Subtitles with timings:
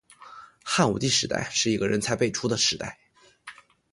[0.63, 2.97] 汉武帝时代是个人才辈出的时代。